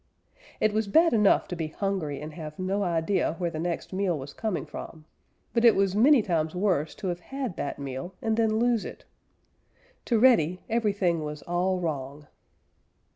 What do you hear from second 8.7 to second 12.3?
it. To Reddy, everything was all wrong.